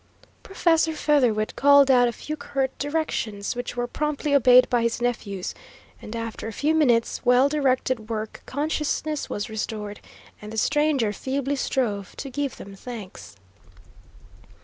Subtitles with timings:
[0.41, 5.53] Professor Featherwit called out a few curt directions, which were promptly obeyed by his nephews,
[6.01, 9.99] and after a few minutes' well directed work consciousness was restored,
[10.41, 13.35] and the stranger feebly strove to give them thanks.